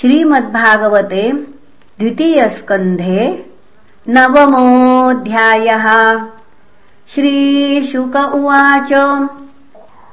[0.00, 1.46] श्रीमद्भागवते
[1.98, 3.46] द्वितीयस्कन्धे
[4.08, 5.86] नवमोऽध्यायः।
[7.08, 8.92] श्रीशुक उवाच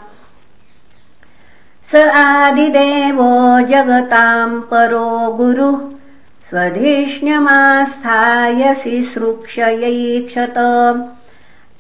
[1.91, 5.79] स आदिदेवो जगताम् परो गुरुः
[6.49, 10.55] स्वधिष्ण्यमास्थाय शुश्रूक्षयैक्षत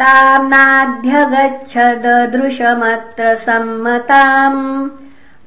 [0.01, 4.89] ताम् नाध्यगच्छददृशमत्र सम्मताम्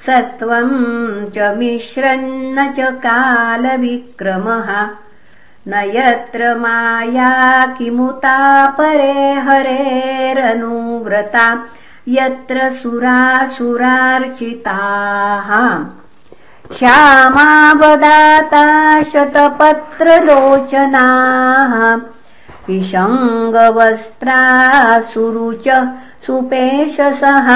[0.06, 4.70] सत्त्वम् च मिश्रन्न च कालविक्रमः
[5.72, 7.32] न यत्र माया
[7.78, 8.38] किमुता
[8.78, 11.46] परे हरेरनुव्रता
[12.08, 15.50] यत्र सुरासुरार्चिताः
[16.78, 18.64] श्यामावदाता
[19.04, 21.74] शतपत्रलोचनाः
[22.70, 25.68] विषङ्गवस्त्रासुरुच
[26.26, 27.48] सुपेशसः।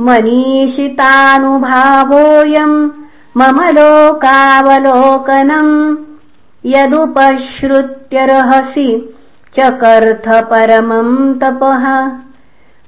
[0.00, 2.90] मनीषितानुभावोऽयम्
[3.36, 5.96] मम लोकावलोकनम्
[6.64, 9.14] यदुपश्रुत्यर्हसि
[9.54, 12.10] चकर्थ परमम् तपः।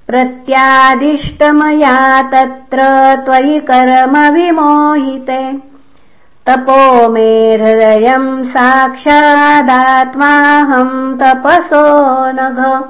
[0.08, 2.78] प्रत्यादिष्टमया तत्र
[3.25, 5.69] त्वयि कर्म विमोहिते
[6.50, 12.85] तपो मे हृदयम् साक्षादात्माहम् तपसो नघ।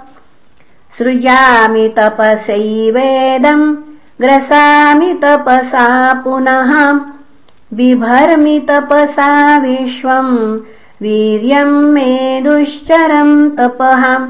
[0.99, 3.77] सृजामि तपसैवेदम्
[4.21, 7.01] ग्रसामि तपसा पुनः।
[7.75, 10.59] बिभर्मि तपसा विश्वम्
[11.03, 14.27] वीर्यम् मे दुश्चरम् तपः।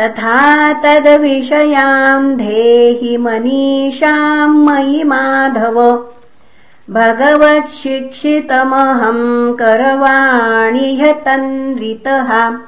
[0.00, 6.11] तथा तद्विषयाम् देहि मनीषाम् मयि माधव
[6.92, 12.58] भगवत्शिक्षितमहम् करवाणि ह्यतन्वितः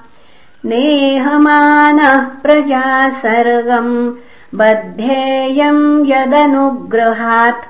[0.65, 4.13] नेहमानः प्रजा सर्गम्
[4.55, 7.65] बद्धेयम् यदनुग्रहात्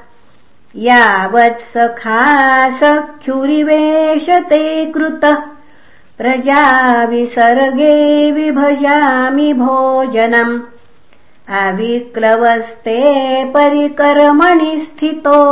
[0.77, 5.43] यावत्सखा सख्युरिवेशते कृतः।
[6.19, 10.61] प्रजाविसर्गे विभजामि भोजनम्।
[11.49, 15.45] अविक्लवस्ते परिकर्मणि स्थितो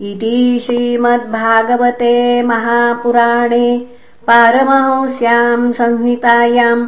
[0.00, 3.86] इति श्रीमद्भागवते महापुराणे
[4.26, 6.86] पारमहंस्याम् संहितायाम्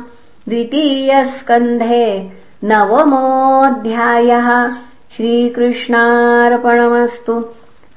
[0.48, 2.32] द्वितीयस्कन्धे
[2.64, 4.70] नवमोऽध्यायः।
[5.16, 7.44] श्रीकृष्णार्पणमस्तु।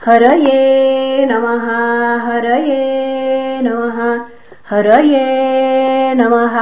[0.05, 4.25] हरये नमः हरये नमः
[4.69, 6.55] हरये नमः